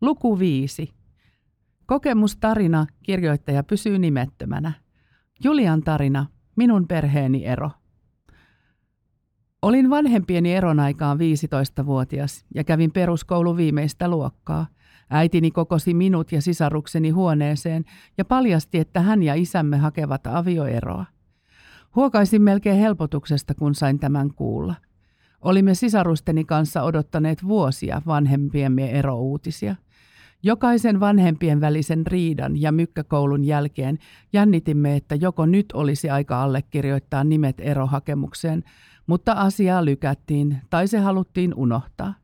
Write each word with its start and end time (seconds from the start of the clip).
Luku 0.00 0.38
5. 0.38 0.94
Kokemustarina 1.86 2.86
kirjoittaja 3.02 3.64
pysyy 3.64 3.98
nimettömänä. 3.98 4.72
Julian 5.44 5.82
tarina, 5.82 6.26
minun 6.56 6.88
perheeni 6.88 7.46
ero. 7.46 7.70
Olin 9.62 9.90
vanhempieni 9.90 10.54
eron 10.54 10.80
aikaan 10.80 11.18
15-vuotias 11.18 12.44
ja 12.54 12.64
kävin 12.64 12.92
peruskoulun 12.92 13.56
viimeistä 13.56 14.08
luokkaa. 14.08 14.66
Äitini 15.10 15.50
kokosi 15.50 15.94
minut 15.94 16.32
ja 16.32 16.42
sisarukseni 16.42 17.10
huoneeseen 17.10 17.84
ja 18.18 18.24
paljasti, 18.24 18.78
että 18.78 19.00
hän 19.00 19.22
ja 19.22 19.34
isämme 19.34 19.76
hakevat 19.76 20.26
avioeroa. 20.26 21.06
Huokaisin 21.96 22.42
melkein 22.42 22.78
helpotuksesta, 22.78 23.54
kun 23.54 23.74
sain 23.74 23.98
tämän 23.98 24.34
kuulla. 24.34 24.74
Olimme 25.40 25.74
sisarusteni 25.74 26.44
kanssa 26.44 26.82
odottaneet 26.82 27.44
vuosia 27.44 28.02
vanhempiemme 28.06 28.90
erouutisia– 28.90 29.76
Jokaisen 30.42 31.00
vanhempien 31.00 31.60
välisen 31.60 32.06
riidan 32.06 32.60
ja 32.60 32.72
mykkäkoulun 32.72 33.44
jälkeen 33.44 33.98
jännitimme, 34.32 34.96
että 34.96 35.14
joko 35.14 35.46
nyt 35.46 35.72
olisi 35.72 36.10
aika 36.10 36.42
allekirjoittaa 36.42 37.24
nimet 37.24 37.56
erohakemukseen, 37.60 38.64
mutta 39.06 39.32
asiaa 39.32 39.84
lykättiin 39.84 40.58
tai 40.70 40.88
se 40.88 40.98
haluttiin 40.98 41.54
unohtaa. 41.54 42.14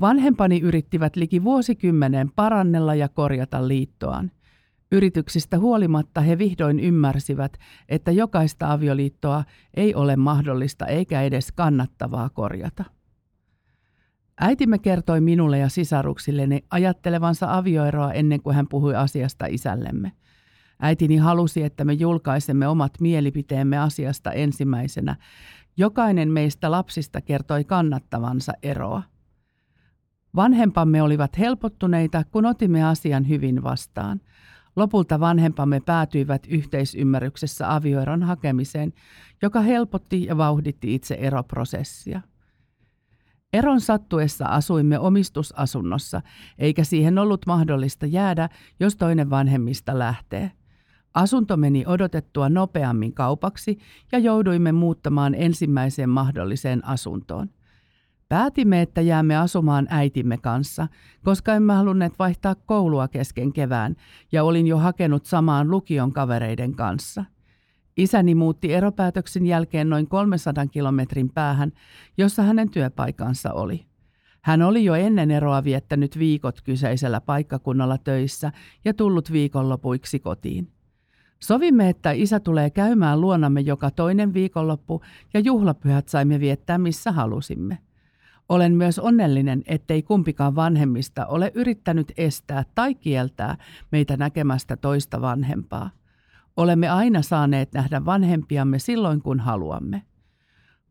Vanhempani 0.00 0.60
yrittivät 0.60 1.16
liki 1.16 1.44
vuosikymmenen 1.44 2.30
parannella 2.36 2.94
ja 2.94 3.08
korjata 3.08 3.68
liittoaan. 3.68 4.30
Yrityksistä 4.92 5.58
huolimatta 5.58 6.20
he 6.20 6.38
vihdoin 6.38 6.80
ymmärsivät, 6.80 7.58
että 7.88 8.10
jokaista 8.10 8.72
avioliittoa 8.72 9.44
ei 9.74 9.94
ole 9.94 10.16
mahdollista 10.16 10.86
eikä 10.86 11.22
edes 11.22 11.52
kannattavaa 11.52 12.28
korjata. 12.28 12.84
Äitimme 14.42 14.78
kertoi 14.78 15.20
minulle 15.20 15.58
ja 15.58 15.68
sisaruksilleni 15.68 16.64
ajattelevansa 16.70 17.56
avioeroa 17.56 18.12
ennen 18.12 18.42
kuin 18.42 18.56
hän 18.56 18.68
puhui 18.68 18.94
asiasta 18.94 19.46
isällemme. 19.46 20.12
Äitini 20.80 21.16
halusi, 21.16 21.62
että 21.62 21.84
me 21.84 21.92
julkaisemme 21.92 22.68
omat 22.68 22.92
mielipiteemme 23.00 23.78
asiasta 23.78 24.32
ensimmäisenä. 24.32 25.16
Jokainen 25.76 26.30
meistä 26.30 26.70
lapsista 26.70 27.20
kertoi 27.20 27.64
kannattavansa 27.64 28.52
eroa. 28.62 29.02
Vanhempamme 30.36 31.02
olivat 31.02 31.38
helpottuneita, 31.38 32.24
kun 32.30 32.46
otimme 32.46 32.84
asian 32.84 33.28
hyvin 33.28 33.62
vastaan. 33.62 34.20
Lopulta 34.76 35.20
vanhempamme 35.20 35.80
päätyivät 35.80 36.42
yhteisymmärryksessä 36.48 37.74
avioeron 37.74 38.22
hakemiseen, 38.22 38.92
joka 39.42 39.60
helpotti 39.60 40.24
ja 40.24 40.36
vauhditti 40.36 40.94
itse 40.94 41.14
eroprosessia. 41.14 42.20
Eron 43.52 43.80
sattuessa 43.80 44.44
asuimme 44.44 44.98
omistusasunnossa, 44.98 46.22
eikä 46.58 46.84
siihen 46.84 47.18
ollut 47.18 47.46
mahdollista 47.46 48.06
jäädä, 48.06 48.48
jos 48.80 48.96
toinen 48.96 49.30
vanhemmista 49.30 49.98
lähtee. 49.98 50.52
Asunto 51.14 51.56
meni 51.56 51.84
odotettua 51.86 52.48
nopeammin 52.48 53.12
kaupaksi 53.12 53.78
ja 54.12 54.18
jouduimme 54.18 54.72
muuttamaan 54.72 55.34
ensimmäiseen 55.34 56.08
mahdolliseen 56.10 56.86
asuntoon. 56.86 57.50
Päätimme, 58.28 58.82
että 58.82 59.00
jäämme 59.00 59.36
asumaan 59.36 59.86
äitimme 59.90 60.38
kanssa, 60.38 60.88
koska 61.24 61.54
emme 61.54 61.72
halunneet 61.72 62.18
vaihtaa 62.18 62.54
koulua 62.54 63.08
kesken 63.08 63.52
kevään 63.52 63.96
ja 64.32 64.44
olin 64.44 64.66
jo 64.66 64.78
hakenut 64.78 65.26
samaan 65.26 65.70
lukion 65.70 66.12
kavereiden 66.12 66.74
kanssa– 66.74 67.24
Isäni 68.00 68.34
muutti 68.34 68.74
eropäätöksen 68.74 69.46
jälkeen 69.46 69.90
noin 69.90 70.08
300 70.08 70.66
kilometrin 70.66 71.30
päähän, 71.30 71.72
jossa 72.18 72.42
hänen 72.42 72.70
työpaikansa 72.70 73.52
oli. 73.52 73.86
Hän 74.40 74.62
oli 74.62 74.84
jo 74.84 74.94
ennen 74.94 75.30
eroa 75.30 75.64
viettänyt 75.64 76.18
viikot 76.18 76.60
kyseisellä 76.60 77.20
paikkakunnalla 77.20 77.98
töissä 77.98 78.52
ja 78.84 78.94
tullut 78.94 79.32
viikonlopuiksi 79.32 80.18
kotiin. 80.18 80.68
Sovimme, 81.40 81.88
että 81.88 82.10
isä 82.10 82.40
tulee 82.40 82.70
käymään 82.70 83.20
luonamme 83.20 83.60
joka 83.60 83.90
toinen 83.90 84.34
viikonloppu 84.34 85.02
ja 85.34 85.40
juhlapyhät 85.40 86.08
saimme 86.08 86.40
viettää 86.40 86.78
missä 86.78 87.12
halusimme. 87.12 87.78
Olen 88.48 88.74
myös 88.74 88.98
onnellinen, 88.98 89.62
ettei 89.66 90.02
kumpikaan 90.02 90.54
vanhemmista 90.54 91.26
ole 91.26 91.52
yrittänyt 91.54 92.12
estää 92.16 92.64
tai 92.74 92.94
kieltää 92.94 93.56
meitä 93.92 94.16
näkemästä 94.16 94.76
toista 94.76 95.20
vanhempaa. 95.20 95.99
Olemme 96.60 96.88
aina 96.88 97.22
saaneet 97.22 97.72
nähdä 97.72 98.04
vanhempiamme 98.04 98.78
silloin, 98.78 99.22
kun 99.22 99.40
haluamme. 99.40 100.02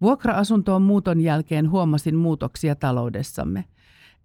Vuokra-asuntoon 0.02 0.82
muuton 0.82 1.22
jälkeen 1.22 1.70
huomasin 1.70 2.16
muutoksia 2.16 2.76
taloudessamme. 2.76 3.66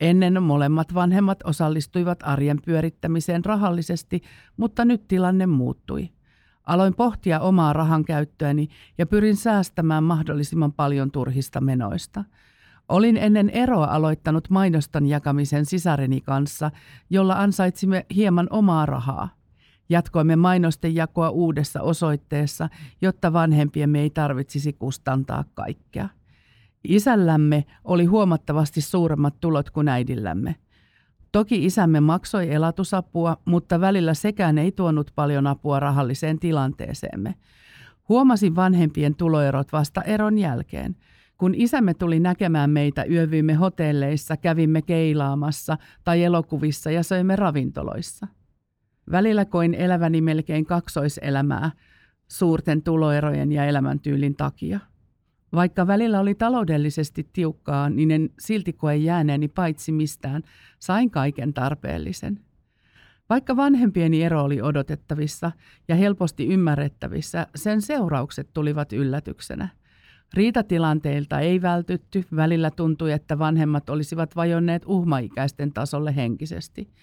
Ennen 0.00 0.42
molemmat 0.42 0.94
vanhemmat 0.94 1.38
osallistuivat 1.44 2.18
arjen 2.22 2.62
pyörittämiseen 2.64 3.44
rahallisesti, 3.44 4.22
mutta 4.56 4.84
nyt 4.84 5.08
tilanne 5.08 5.46
muuttui. 5.46 6.10
Aloin 6.66 6.94
pohtia 6.94 7.40
omaa 7.40 7.72
rahan 7.72 8.04
käyttöäni 8.04 8.68
ja 8.98 9.06
pyrin 9.06 9.36
säästämään 9.36 10.04
mahdollisimman 10.04 10.72
paljon 10.72 11.10
turhista 11.10 11.60
menoista. 11.60 12.24
Olin 12.88 13.16
ennen 13.16 13.50
eroa 13.50 13.86
aloittanut 13.86 14.50
mainoston 14.50 15.06
jakamisen 15.06 15.66
sisareni 15.66 16.20
kanssa, 16.20 16.70
jolla 17.10 17.34
ansaitsimme 17.34 18.06
hieman 18.14 18.46
omaa 18.50 18.86
rahaa. 18.86 19.43
Jatkoimme 19.88 20.36
mainosten 20.36 20.94
jakoa 20.94 21.30
uudessa 21.30 21.82
osoitteessa, 21.82 22.68
jotta 23.02 23.32
vanhempiemme 23.32 24.00
ei 24.00 24.10
tarvitsisi 24.10 24.72
kustantaa 24.72 25.44
kaikkea. 25.54 26.08
Isällämme 26.84 27.64
oli 27.84 28.04
huomattavasti 28.04 28.80
suuremmat 28.80 29.34
tulot 29.40 29.70
kuin 29.70 29.88
äidillämme. 29.88 30.56
Toki 31.32 31.64
isämme 31.64 32.00
maksoi 32.00 32.52
elatusapua, 32.52 33.36
mutta 33.44 33.80
välillä 33.80 34.14
sekään 34.14 34.58
ei 34.58 34.72
tuonut 34.72 35.10
paljon 35.14 35.46
apua 35.46 35.80
rahalliseen 35.80 36.38
tilanteeseemme. 36.38 37.34
Huomasin 38.08 38.56
vanhempien 38.56 39.14
tuloerot 39.14 39.72
vasta 39.72 40.02
eron 40.02 40.38
jälkeen. 40.38 40.96
Kun 41.38 41.54
isämme 41.54 41.94
tuli 41.94 42.20
näkemään 42.20 42.70
meitä, 42.70 43.04
yövyimme 43.10 43.54
hotelleissa, 43.54 44.36
kävimme 44.36 44.82
keilaamassa 44.82 45.78
tai 46.04 46.24
elokuvissa 46.24 46.90
ja 46.90 47.02
söimme 47.02 47.36
ravintoloissa. 47.36 48.26
Välillä 49.10 49.44
koin 49.44 49.74
eläväni 49.74 50.20
melkein 50.20 50.66
kaksoiselämää 50.66 51.70
suurten 52.28 52.82
tuloerojen 52.82 53.52
ja 53.52 53.64
elämäntyylin 53.64 54.36
takia. 54.36 54.80
Vaikka 55.54 55.86
välillä 55.86 56.20
oli 56.20 56.34
taloudellisesti 56.34 57.28
tiukkaa, 57.32 57.90
niin 57.90 58.10
en 58.10 58.30
silti 58.38 58.72
koe 58.72 58.96
jääneeni 58.96 59.48
paitsi 59.48 59.92
mistään, 59.92 60.42
sain 60.78 61.10
kaiken 61.10 61.54
tarpeellisen. 61.54 62.40
Vaikka 63.28 63.56
vanhempieni 63.56 64.22
ero 64.22 64.42
oli 64.42 64.62
odotettavissa 64.62 65.52
ja 65.88 65.96
helposti 65.96 66.46
ymmärrettävissä, 66.46 67.46
sen 67.54 67.82
seuraukset 67.82 68.48
tulivat 68.52 68.92
yllätyksenä. 68.92 69.68
Riitatilanteilta 70.34 71.40
ei 71.40 71.62
vältytty, 71.62 72.24
välillä 72.36 72.70
tuntui, 72.70 73.12
että 73.12 73.38
vanhemmat 73.38 73.90
olisivat 73.90 74.36
vajonneet 74.36 74.82
uhmaikäisten 74.86 75.72
tasolle 75.72 76.16
henkisesti– 76.16 76.88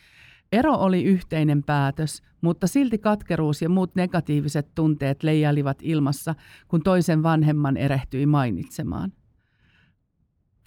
Ero 0.51 0.73
oli 0.73 1.03
yhteinen 1.03 1.63
päätös, 1.63 2.23
mutta 2.41 2.67
silti 2.67 2.97
katkeruus 2.97 3.61
ja 3.61 3.69
muut 3.69 3.95
negatiiviset 3.95 4.67
tunteet 4.75 5.23
leijailivat 5.23 5.77
ilmassa, 5.81 6.35
kun 6.67 6.83
toisen 6.83 7.23
vanhemman 7.23 7.77
erehtyi 7.77 8.25
mainitsemaan. 8.25 9.13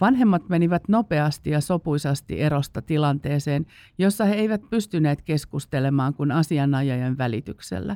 Vanhemmat 0.01 0.49
menivät 0.49 0.83
nopeasti 0.87 1.49
ja 1.49 1.61
sopuisasti 1.61 2.41
erosta 2.41 2.81
tilanteeseen, 2.81 3.65
jossa 3.97 4.25
he 4.25 4.35
eivät 4.35 4.61
pystyneet 4.69 5.21
keskustelemaan 5.21 6.13
kuin 6.13 6.31
asianajajan 6.31 7.17
välityksellä. 7.17 7.95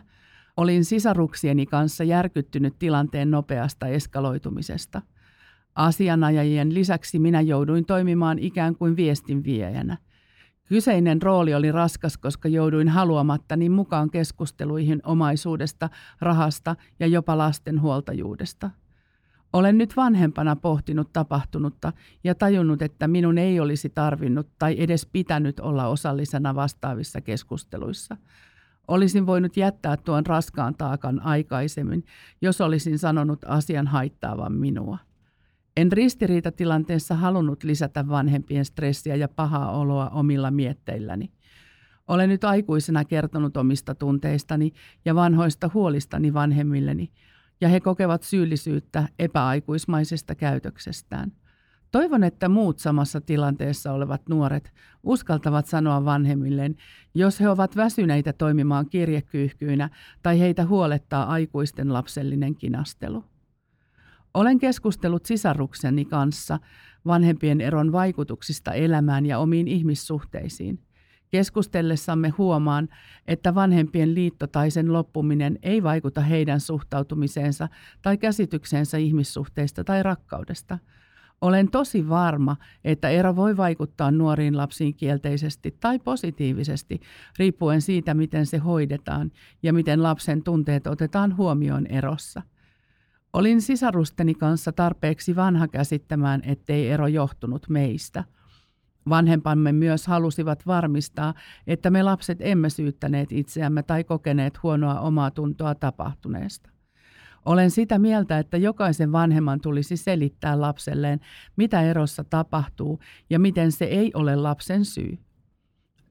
Olin 0.58 0.86
sisaruksieni 0.86 1.66
kanssa 1.66 2.04
järkyttynyt 2.04 2.80
tilanteen 2.80 3.32
nopeasta 3.32 3.88
eskaloitumisesta. 3.88 5.02
Asianajajien 5.76 6.74
lisäksi 6.74 7.20
minä 7.20 7.42
jouduin 7.42 7.86
toimimaan 7.86 8.40
ikään 8.40 8.76
kuin 8.76 8.96
viestinviejänä– 8.96 9.98
Kyseinen 10.70 11.22
rooli 11.22 11.54
oli 11.54 11.72
raskas, 11.72 12.18
koska 12.18 12.48
jouduin 12.48 12.90
haluamattani 12.90 13.70
mukaan 13.70 14.10
keskusteluihin 14.10 15.02
omaisuudesta, 15.06 15.90
rahasta 16.22 16.76
ja 17.00 17.08
jopa 17.08 17.38
lasten 17.38 17.82
huoltajuudesta. 17.82 18.70
Olen 19.54 19.78
nyt 19.78 19.96
vanhempana 19.96 20.56
pohtinut 20.56 21.14
tapahtunutta 21.14 21.94
ja 22.24 22.36
tajunnut, 22.36 22.82
että 22.82 23.08
minun 23.08 23.38
ei 23.38 23.60
olisi 23.60 23.90
tarvinnut 23.90 24.48
tai 24.60 24.76
edes 24.80 25.06
pitänyt 25.06 25.60
olla 25.60 25.88
osallisena 25.88 26.56
vastaavissa 26.56 27.22
keskusteluissa. 27.22 28.18
Olisin 28.88 29.26
voinut 29.26 29.58
jättää 29.58 29.98
tuon 29.98 30.26
raskaan 30.26 30.76
taakan 30.76 31.22
aikaisemmin, 31.22 32.06
jos 32.42 32.62
olisin 32.62 33.00
sanonut 33.00 33.40
asian 33.48 33.88
haittaavan 33.88 34.54
minua. 34.54 34.98
En 35.80 35.92
ristiriitatilanteessa 35.92 37.16
halunnut 37.16 37.64
lisätä 37.64 38.08
vanhempien 38.08 38.66
stressiä 38.66 39.16
ja 39.16 39.28
pahaa 39.28 39.72
oloa 39.72 40.10
omilla 40.10 40.52
mietteilläni. 40.52 41.32
Olen 42.08 42.30
nyt 42.30 42.44
aikuisena 42.44 43.06
kertonut 43.06 43.58
omista 43.58 43.96
tunteistani 43.96 44.72
ja 45.06 45.16
vanhoista 45.16 45.70
huolistani 45.74 46.34
vanhemmilleni, 46.34 47.12
ja 47.62 47.70
he 47.70 47.80
kokevat 47.80 48.24
syyllisyyttä 48.24 49.10
epäaikuismaisesta 49.20 50.36
käytöksestään. 50.36 51.32
Toivon, 51.92 52.24
että 52.24 52.50
muut 52.50 52.80
samassa 52.80 53.22
tilanteessa 53.22 53.94
olevat 53.94 54.22
nuoret 54.30 54.74
uskaltavat 55.04 55.66
sanoa 55.66 56.06
vanhemmilleen, 56.06 56.76
jos 57.16 57.40
he 57.40 57.50
ovat 57.50 57.76
väsyneitä 57.76 58.34
toimimaan 58.34 58.90
kirjekyyhkyinä 58.90 59.90
tai 60.24 60.40
heitä 60.40 60.66
huolettaa 60.66 61.26
aikuisten 61.26 61.94
lapsellinen 61.94 62.56
kinastelu. 62.56 63.24
Olen 64.34 64.60
keskustellut 64.60 65.26
sisarukseni 65.26 66.06
kanssa 66.06 66.60
vanhempien 67.06 67.62
eron 67.62 67.92
vaikutuksista 67.92 68.74
elämään 68.74 69.26
ja 69.26 69.40
omiin 69.40 69.68
ihmissuhteisiin. 69.68 70.80
Keskustellessamme 71.30 72.30
huomaan, 72.30 72.90
että 73.28 73.56
vanhempien 73.56 74.16
liitto 74.16 74.48
tai 74.48 74.72
sen 74.72 74.94
loppuminen 74.94 75.60
ei 75.64 75.84
vaikuta 75.84 76.22
heidän 76.22 76.60
suhtautumiseensa 76.60 77.70
tai 78.02 78.18
käsitykseensä 78.18 78.98
ihmissuhteista 78.98 79.84
tai 79.84 80.04
rakkaudesta– 80.04 80.80
olen 81.42 81.72
tosi 81.72 82.10
varma, 82.10 82.58
että 82.84 83.10
ero 83.10 83.36
voi 83.36 83.58
vaikuttaa 83.58 84.12
nuoriin 84.12 84.58
lapsiin 84.58 84.96
kielteisesti 84.96 85.78
tai 85.80 86.00
positiivisesti, 86.00 87.00
riippuen 87.40 87.82
siitä, 87.82 88.14
miten 88.14 88.46
se 88.46 88.58
hoidetaan 88.58 89.32
ja 89.64 89.74
miten 89.74 90.04
lapsen 90.04 90.44
tunteet 90.44 90.88
otetaan 90.88 91.38
huomioon 91.38 91.88
erossa. 91.88 92.42
Olin 93.34 93.62
sisarusteni 93.62 94.34
kanssa 94.34 94.72
tarpeeksi 94.72 95.36
vanha 95.36 95.68
käsittämään, 95.68 96.42
ettei 96.46 96.90
ero 96.90 97.08
johtunut 97.08 97.70
meistä. 97.70 98.24
Vanhempamme 99.10 99.72
myös 99.72 100.08
halusivat 100.08 100.68
varmistaa, 100.68 101.34
että 101.68 101.90
me 101.90 102.04
lapset 102.04 102.38
emme 102.42 102.70
syyttäneet 102.70 103.32
itseämme 103.32 103.84
tai 103.84 104.04
kokeneet 104.04 104.64
huonoa 104.64 105.00
omaa 105.00 105.32
tuntoa 105.32 105.76
tapahtuneesta. 105.76 106.70
Olen 107.46 107.72
sitä 107.72 108.00
mieltä, 108.00 108.40
että 108.40 108.58
jokaisen 108.58 109.12
vanhemman 109.12 109.62
tulisi 109.62 109.98
selittää 109.98 110.62
lapselleen, 110.62 111.20
mitä 111.56 111.82
erossa 111.82 112.24
tapahtuu 112.24 113.00
ja 113.30 113.40
miten 113.40 113.72
se 113.72 113.86
ei 113.86 114.12
ole 114.14 114.36
lapsen 114.36 114.86
syy. 114.86 115.18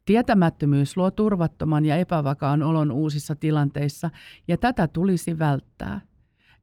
Tietämättömyys 0.04 0.96
luo 0.96 1.10
turvattoman 1.10 1.84
ja 1.84 1.96
epävakaan 1.96 2.62
olon 2.62 2.90
uusissa 2.90 3.36
tilanteissa 3.36 4.10
ja 4.48 4.56
tätä 4.56 4.88
tulisi 4.88 5.38
välttää. 5.38 6.00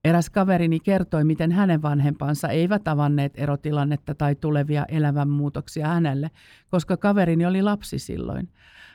Eräs 0.05 0.29
kaverini 0.29 0.79
kertoi, 0.79 1.23
miten 1.23 1.51
hänen 1.51 1.81
vanhempansa 1.81 2.47
eivät 2.49 2.87
avanneet 2.87 3.33
erotilannetta 3.35 4.15
tai 4.15 4.35
tulevia 4.35 4.85
elämänmuutoksia 4.85 5.87
hänelle, 5.87 6.31
koska 6.69 6.97
kaverini 6.97 7.45
oli 7.45 7.61
lapsi 7.61 7.99
silloin. 7.99 8.49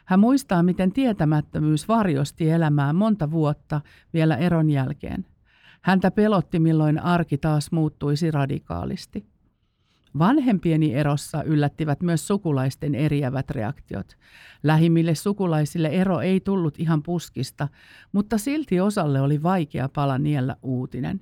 Hän 0.04 0.20
muistaa, 0.20 0.62
miten 0.62 0.92
tietämättömyys 0.92 1.88
varjosti 1.88 2.50
elämää 2.50 2.92
monta 2.92 3.30
vuotta 3.30 3.80
vielä 4.12 4.36
eron 4.36 4.70
jälkeen. 4.70 5.26
Häntä 5.80 6.10
pelotti, 6.10 6.58
milloin 6.58 6.98
arki 6.98 7.38
taas 7.38 7.72
muuttuisi 7.72 8.30
radikaalisti. 8.30 9.26
Vanhempieni 10.18 10.94
erossa 10.94 11.42
yllättivät 11.42 12.02
myös 12.02 12.26
sukulaisten 12.26 12.94
eriävät 12.94 13.50
reaktiot. 13.50 14.16
Lähimmille 14.62 15.14
sukulaisille 15.14 15.88
ero 15.88 16.20
ei 16.20 16.40
tullut 16.40 16.74
ihan 16.78 17.02
puskista, 17.02 17.68
mutta 18.12 18.38
silti 18.38 18.80
osalle 18.80 19.20
oli 19.20 19.42
vaikea 19.42 19.88
pala 19.88 20.18
niellä 20.18 20.56
uutinen. 20.62 21.20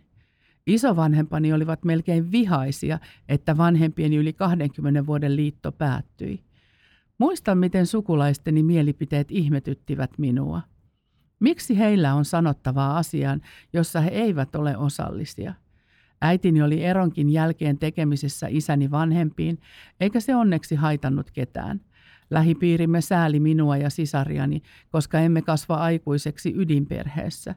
Isovanhempani 0.66 1.52
olivat 1.52 1.84
melkein 1.84 2.32
vihaisia, 2.32 2.98
että 3.28 3.56
vanhempieni 3.56 4.16
yli 4.16 4.32
20 4.32 5.06
vuoden 5.06 5.36
liitto 5.36 5.72
päättyi. 5.72 6.42
Muistan, 7.18 7.58
miten 7.58 7.86
sukulaisteni 7.86 8.62
mielipiteet 8.62 9.30
ihmetyttivät 9.30 10.10
minua. 10.18 10.62
Miksi 11.40 11.78
heillä 11.78 12.14
on 12.14 12.24
sanottavaa 12.24 12.98
asiaan, 12.98 13.40
jossa 13.72 14.00
he 14.00 14.10
eivät 14.10 14.54
ole 14.56 14.76
osallisia? 14.76 15.54
Äitini 16.20 16.62
oli 16.62 16.84
eronkin 16.84 17.30
jälkeen 17.30 17.78
tekemisessä 17.78 18.46
isäni 18.50 18.90
vanhempiin, 18.90 19.60
eikä 20.00 20.20
se 20.20 20.34
onneksi 20.34 20.74
haitannut 20.74 21.30
ketään. 21.30 21.80
Lähipiirimme 22.30 23.00
sääli 23.00 23.40
minua 23.40 23.76
ja 23.76 23.90
sisariani, 23.90 24.62
koska 24.90 25.20
emme 25.20 25.42
kasva 25.42 25.74
aikuiseksi 25.74 26.52
ydinperheessä. 26.56 27.54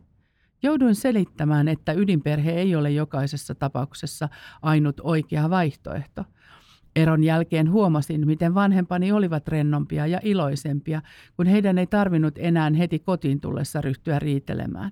Jouduin 0.64 0.96
selittämään, 0.96 1.68
että 1.68 1.94
ydinperhe 1.94 2.52
ei 2.52 2.76
ole 2.76 2.92
jokaisessa 2.92 3.56
tapauksessa 3.56 4.30
ainut 4.62 5.02
oikea 5.04 5.50
vaihtoehto– 5.50 6.26
Eron 6.96 7.24
jälkeen 7.24 7.72
huomasin, 7.72 8.28
miten 8.28 8.54
vanhempani 8.54 9.12
olivat 9.12 9.48
rennompia 9.48 10.08
ja 10.08 10.20
iloisempia, 10.24 11.02
kun 11.36 11.46
heidän 11.46 11.78
ei 11.78 11.88
tarvinnut 11.88 12.34
enää 12.38 12.72
heti 12.78 13.00
kotiin 13.00 13.42
tullessa 13.42 13.82
ryhtyä 13.82 14.20
riitelemään. 14.20 14.92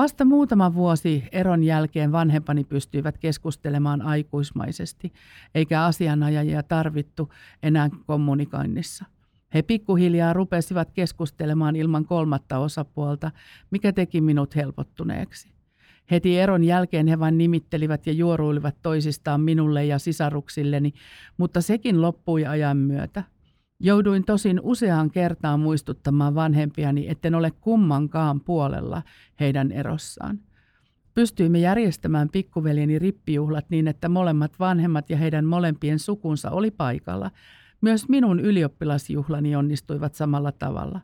Vasta 0.00 0.24
muutama 0.24 0.74
vuosi 0.74 1.24
eron 1.32 1.64
jälkeen 1.64 2.12
vanhempani 2.12 2.64
pystyivät 2.64 3.18
keskustelemaan 3.18 4.02
aikuismaisesti, 4.02 5.12
eikä 5.54 5.84
asianajajia 5.84 6.62
tarvittu 6.62 7.32
enää 7.62 7.90
kommunikoinnissa. 8.06 9.04
He 9.54 9.62
pikkuhiljaa 9.62 10.32
rupesivat 10.32 10.90
keskustelemaan 10.90 11.76
ilman 11.76 12.04
kolmatta 12.04 12.58
osapuolta, 12.58 13.30
mikä 13.70 13.92
teki 13.92 14.20
minut 14.20 14.56
helpottuneeksi. 14.56 15.52
Heti 16.10 16.38
eron 16.38 16.64
jälkeen 16.64 17.06
he 17.06 17.18
vain 17.18 17.38
nimittelivät 17.38 18.06
ja 18.06 18.12
juoruilivat 18.12 18.76
toisistaan 18.82 19.40
minulle 19.40 19.84
ja 19.84 19.98
sisaruksilleni, 19.98 20.92
mutta 21.36 21.60
sekin 21.60 22.02
loppui 22.02 22.46
ajan 22.46 22.76
myötä. 22.76 23.24
Jouduin 23.82 24.24
tosin 24.24 24.60
useaan 24.62 25.10
kertaan 25.10 25.60
muistuttamaan 25.60 26.34
vanhempiani, 26.34 27.08
etten 27.08 27.34
ole 27.34 27.50
kummankaan 27.50 28.40
puolella 28.40 29.02
heidän 29.40 29.72
erossaan. 29.72 30.38
Pystyimme 31.14 31.58
järjestämään 31.58 32.28
pikkuveljeni 32.28 32.98
rippijuhlat 32.98 33.64
niin, 33.70 33.88
että 33.88 34.08
molemmat 34.08 34.58
vanhemmat 34.58 35.10
ja 35.10 35.16
heidän 35.16 35.44
molempien 35.44 35.98
sukunsa 35.98 36.50
oli 36.50 36.70
paikalla. 36.70 37.30
Myös 37.80 38.08
minun 38.08 38.40
ylioppilasjuhlani 38.40 39.56
onnistuivat 39.56 40.14
samalla 40.14 40.52
tavalla. 40.52 41.00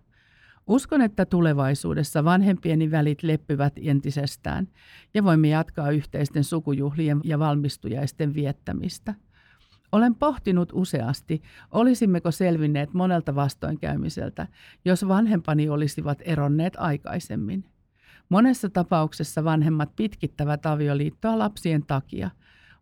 Uskon, 0.66 1.02
että 1.02 1.26
tulevaisuudessa 1.26 2.24
vanhempieni 2.24 2.90
välit 2.90 3.22
leppyvät 3.22 3.72
entisestään 3.76 4.68
ja 5.14 5.24
voimme 5.24 5.48
jatkaa 5.48 5.90
yhteisten 5.90 6.44
sukujuhlien 6.44 7.20
ja 7.24 7.38
valmistujaisten 7.38 8.34
viettämistä. 8.34 9.14
Olen 9.92 10.14
pohtinut 10.14 10.70
useasti, 10.72 11.42
olisimmeko 11.70 12.30
selvinneet 12.30 12.94
monelta 12.94 13.34
vastoinkäymiseltä, 13.34 14.46
jos 14.84 15.08
vanhempani 15.08 15.68
olisivat 15.68 16.18
eronneet 16.24 16.74
aikaisemmin. 16.76 17.64
Monessa 18.28 18.70
tapauksessa 18.70 19.44
vanhemmat 19.44 19.96
pitkittävät 19.96 20.66
avioliittoa 20.66 21.38
lapsien 21.38 21.82
takia. 21.86 22.30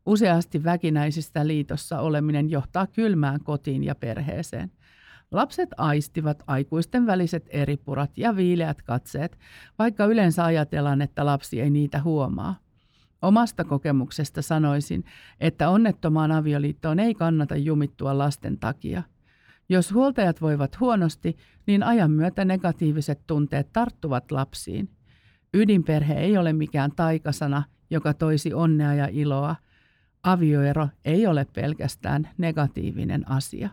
Useasti 0.06 0.64
väkinäisistä 0.64 1.46
liitossa 1.46 2.00
oleminen 2.00 2.50
johtaa 2.50 2.86
kylmään 2.86 3.40
kotiin 3.44 3.84
ja 3.84 3.94
perheeseen– 3.94 4.70
Lapset 5.34 5.68
aistivat 5.76 6.42
aikuisten 6.46 7.06
väliset 7.06 7.46
eripurat 7.50 8.10
ja 8.16 8.36
viileät 8.36 8.82
katseet, 8.82 9.38
vaikka 9.78 10.04
yleensä 10.04 10.44
ajatellaan, 10.44 11.02
että 11.02 11.26
lapsi 11.26 11.60
ei 11.60 11.70
niitä 11.70 12.02
huomaa. 12.02 12.63
Omasta 13.24 13.64
kokemuksesta 13.64 14.42
sanoisin, 14.42 15.04
että 15.40 15.68
onnettomaan 15.70 16.32
avioliittoon 16.32 17.00
ei 17.00 17.14
kannata 17.14 17.56
jumittua 17.56 18.18
lasten 18.18 18.58
takia. 18.58 19.02
Jos 19.68 19.92
huoltajat 19.92 20.40
voivat 20.40 20.80
huonosti, 20.80 21.36
niin 21.66 21.82
ajan 21.82 22.10
myötä 22.10 22.44
negatiiviset 22.44 23.20
tunteet 23.26 23.72
tarttuvat 23.72 24.32
lapsiin. 24.32 24.90
Ydinperhe 25.54 26.14
ei 26.14 26.38
ole 26.38 26.52
mikään 26.52 26.92
taikasana, 26.96 27.62
joka 27.90 28.14
toisi 28.14 28.54
onnea 28.54 28.94
ja 28.94 29.08
iloa. 29.12 29.56
Avioero 30.22 30.88
ei 31.04 31.26
ole 31.26 31.46
pelkästään 31.54 32.28
negatiivinen 32.38 33.30
asia. 33.30 33.68